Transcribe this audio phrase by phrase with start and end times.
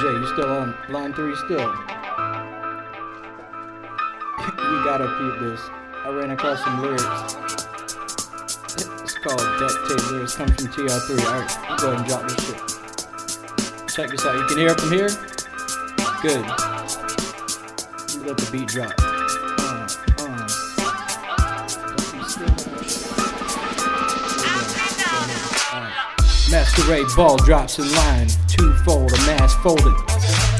[0.00, 1.58] J, you still on line three still?
[4.58, 5.60] we gotta peep this.
[6.04, 7.04] I ran across some lyrics.
[9.02, 11.24] It's called Duct Tape Lyrics, comes from TR3.
[11.24, 12.60] Alright, go ahead and drop this shit.
[13.88, 14.34] Check this out.
[14.36, 15.08] You can hear it from here?
[16.22, 16.44] Good.
[18.26, 18.92] Let the beat drop.
[18.98, 19.86] Uh,
[20.18, 20.48] uh.
[26.50, 28.28] Masquerade ball drops in line.
[28.64, 29.92] Twofold, a mask folded.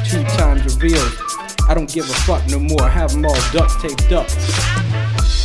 [0.04, 1.10] Two times revealed.
[1.70, 2.86] I don't give a fuck no more.
[2.86, 4.28] Have them all duct taped up.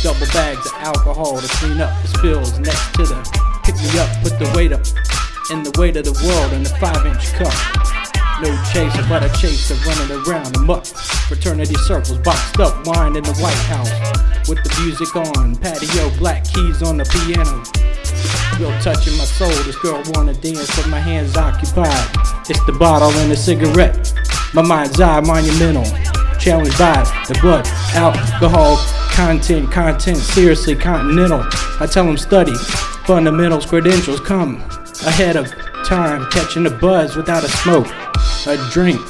[0.02, 3.16] Double bags of alcohol to clean up the spills next to the
[3.64, 4.10] pick me up.
[4.20, 4.84] Put the weight up
[5.50, 7.48] in the weight of the world in the five inch cup.
[8.44, 10.84] No chaser, but a chaser running around the muck.
[11.32, 13.88] Fraternity circles boxed up, wine in the White House.
[14.50, 17.89] With the music on, patio, black keys on the piano.
[18.60, 19.48] Real touching my soul.
[19.64, 22.10] This girl wanna dance, but my hands occupied.
[22.46, 24.12] It's the bottle and the cigarette.
[24.52, 25.86] My mind's eye monumental.
[26.38, 28.76] Challenged by the blood, alcohol,
[29.12, 31.42] content, content, seriously continental.
[31.80, 32.54] I tell them study,
[33.06, 34.56] fundamentals, credentials come
[35.06, 35.46] ahead of
[35.86, 37.88] time, catching the buzz without a smoke,
[38.46, 39.00] a drink.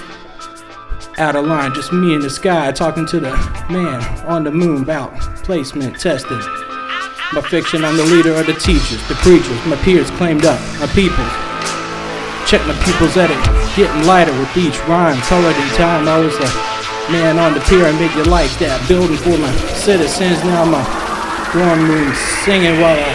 [1.18, 3.32] Out of line, just me in the sky, talking to the
[3.68, 6.40] man on the moon about placement tested.
[7.32, 10.88] My fiction, I'm the leader of the teachers, the preachers, my peers claimed up, my
[10.88, 11.22] people.
[12.42, 13.38] Check my pupils at it,
[13.76, 16.08] getting lighter with each rhyme, colored in time.
[16.08, 16.50] I was a
[17.12, 18.82] man on the pyramid, you like that.
[18.88, 20.82] Building for my citizens, now my
[21.54, 23.14] dorm room singing while I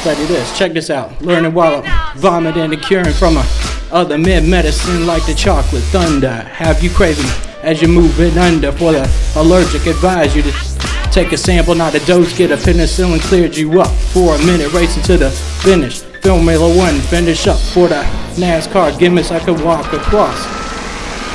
[0.00, 0.50] study this.
[0.58, 3.46] Check this out, learning while I'm vomiting and curing from a
[3.92, 6.42] other men medicine like the chocolate thunder.
[6.50, 7.30] Have you craving
[7.62, 9.86] as you move it under for the allergic?
[9.86, 10.69] Advise you to
[11.12, 14.72] Take a sample, not a dose, get a penicillin, cleared you up for a minute,
[14.72, 16.02] racing to the finish.
[16.22, 18.02] film Formula One, finish up for the
[18.36, 20.46] NASCAR gimmicks I could walk across.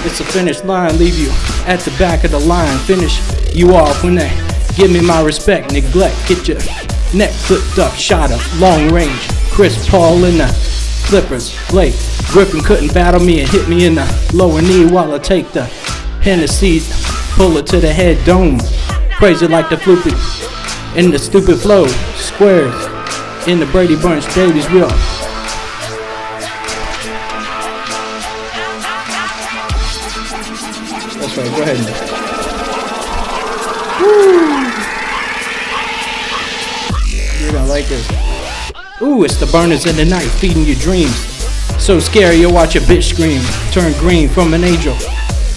[0.05, 1.29] It's a finish line, leave you
[1.67, 3.19] at the back of the line, finish
[3.53, 4.29] you off when they
[4.77, 6.57] give me my respect, neglect, get your
[7.13, 9.27] neck flipped up, shot up, long range.
[9.51, 10.47] Chris Paul in the
[11.05, 11.95] Clippers, Blake
[12.27, 15.65] Griffin couldn't battle me and hit me in the lower knee while I take the
[16.21, 16.79] Hennessy,
[17.35, 18.59] pull it to the head dome.
[19.17, 20.13] Crazy like the floopy
[20.97, 21.87] in the stupid flow.
[22.15, 22.75] Squares
[23.47, 24.25] in the Brady Bunch.
[24.35, 24.87] Baby's real.
[31.17, 31.49] That's right.
[31.55, 31.79] Go ahead.
[34.01, 34.45] Woo.
[37.41, 38.07] You're gonna like this.
[39.01, 41.15] Ooh, it's the burners in the night feeding your dreams.
[41.81, 43.41] So scary you'll watch a bitch scream.
[43.71, 44.95] Turn green from an angel.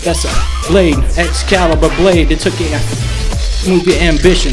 [0.04, 2.70] That's a blade, Excalibur blade that took your
[3.66, 4.52] move your ambition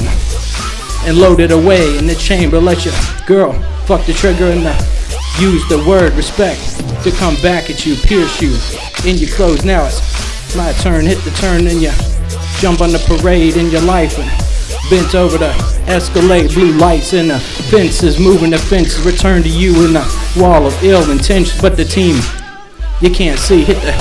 [1.05, 2.59] and load it away in the chamber.
[2.59, 2.93] Let your
[3.27, 3.53] girl
[3.85, 4.73] fuck the trigger and the,
[5.39, 6.61] use the word respect
[7.03, 8.57] to come back at you, pierce you
[9.09, 9.63] in your clothes.
[9.63, 11.91] Now it's my turn, hit the turn and you
[12.59, 14.29] jump on the parade in your life and
[14.89, 15.53] bent over the
[15.87, 20.65] escalade, blue lights and the fences, moving the fences, return to you in the wall
[20.65, 21.61] of ill intentions.
[21.61, 22.15] But the team
[23.01, 23.93] you can't see hit the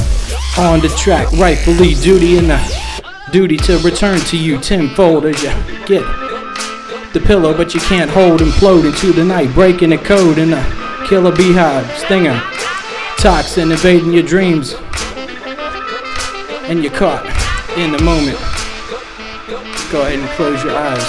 [0.57, 2.84] on the track, rightfully duty in the uh,
[3.31, 5.51] duty to return to you tenfold as you
[5.87, 6.05] get
[7.13, 11.07] the pillow, but you can't hold, implode into the night, breaking the code in a
[11.07, 12.41] killer beehive, stinger,
[13.19, 14.75] toxin invading your dreams,
[16.69, 17.25] and you're caught
[17.79, 18.39] in the moment.
[19.93, 21.05] Go ahead and close your eyes.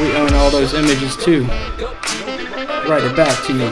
[0.00, 1.44] We own all those images too.
[2.88, 3.66] Write it back to you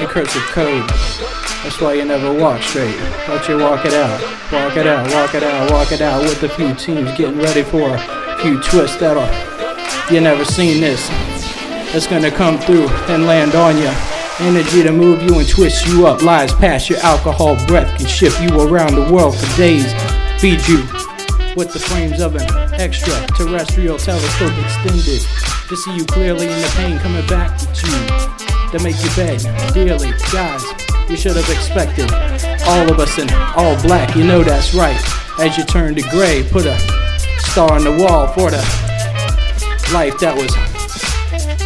[0.00, 1.43] in cursive code.
[1.64, 2.94] That's why you never walk straight.
[3.26, 4.20] Let you walk it out.
[4.52, 7.62] Walk it out, walk it out, walk it out with a few teams getting ready
[7.62, 9.24] for a few twists that'll
[10.14, 11.08] you never seen this.
[11.90, 13.90] That's gonna come through and land on you.
[14.40, 16.22] Energy to move you and twist you up.
[16.22, 19.90] Lies past your alcohol breath can shift you around the world for days.
[20.38, 20.82] Feed you
[21.56, 25.22] with the frames of an extraterrestrial telescope extended
[25.68, 28.78] to see you clearly in the pain coming back at you.
[28.78, 29.40] To make you beg
[29.72, 32.10] dearly, guys you should have expected.
[32.66, 34.98] All of us in all black, you know that's right.
[35.38, 36.78] As you turn to gray, put a
[37.38, 38.62] star on the wall for the
[39.92, 40.50] life that was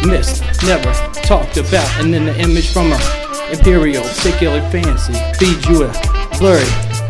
[0.05, 0.91] missed, never
[1.23, 1.89] talked about.
[1.99, 2.99] And then the image from a
[3.51, 5.91] imperial, particularly fancy, feeds you a
[6.37, 6.67] blurry,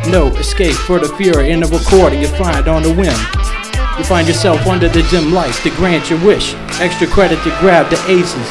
[0.10, 3.20] no escape for the fury in the recording you find on the whim.
[3.98, 6.54] You find yourself under the dim lights to grant your wish.
[6.80, 8.50] Extra credit to grab the aces.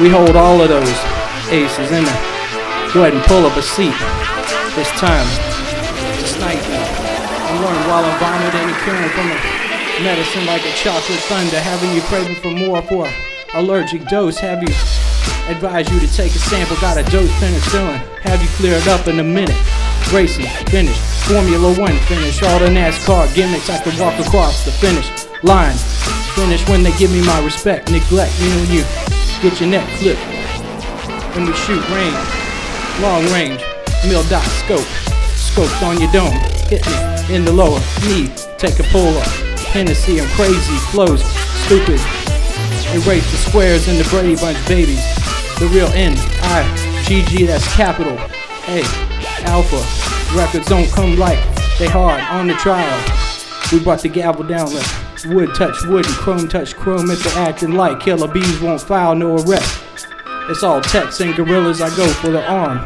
[0.00, 0.98] We hold all of those
[1.48, 2.31] aces in the
[2.92, 3.96] Go ahead and pull up a seat.
[4.76, 5.24] This time,
[6.20, 6.60] it's night.
[6.60, 9.38] I'm learning while I'm vomiting curing from a
[10.04, 13.08] medicine like a chocolate thunder, having you craving for more for
[13.54, 14.38] allergic dose.
[14.38, 14.74] Have you
[15.48, 17.98] Advise you to take a sample, got a dose penicillin.
[18.20, 19.56] Have you cleared up in a minute.
[20.12, 20.96] Racing, finish.
[21.26, 22.42] Formula One, finish.
[22.42, 25.08] All the NASCAR gimmicks, I can walk across the finish
[25.42, 25.74] line.
[26.36, 27.90] Finish when they give me my respect.
[27.90, 28.84] Neglect me when you
[29.42, 30.20] get your neck clipped.
[31.34, 32.41] When we shoot range,
[33.00, 33.62] long range,
[34.06, 34.86] mil dot scope.
[35.34, 36.32] Scopes on your dome,
[36.68, 38.28] hit me in the lower knee.
[38.58, 39.26] Take a pull up.
[39.72, 41.24] Hennessy, I'm crazy, flows,
[41.64, 42.00] stupid.
[42.92, 45.02] Erase the squares in the Brady Bunch babies.
[45.58, 46.12] The real N,
[46.42, 46.62] I,
[47.06, 48.18] GG, that's capital.
[48.68, 48.82] A,
[49.44, 49.80] Alpha.
[50.36, 51.42] Records don't come light,
[51.78, 52.98] they hard on the trial.
[53.72, 54.86] We brought the gavel down like
[55.26, 59.14] wood touch wood and chrome touch chrome if they're acting like killer bees won't file
[59.14, 59.91] no arrest.
[60.52, 62.78] It's all text and gorillas, I go for the arm.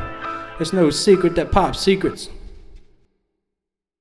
[0.61, 2.29] It's no secret that pop secrets